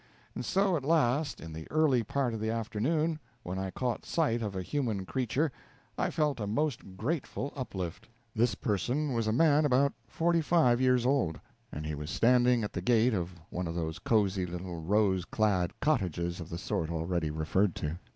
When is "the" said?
1.53-1.69, 2.39-2.49, 12.73-12.81, 16.49-16.57